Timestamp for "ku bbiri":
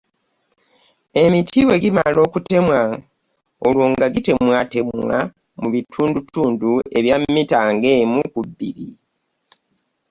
8.33-8.87